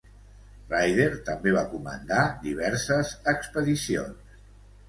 Ryder 0.71 1.05
també 1.27 1.53
va 1.57 1.63
comandar 1.75 2.23
diverses 2.47 3.15
expedicions. 3.35 4.37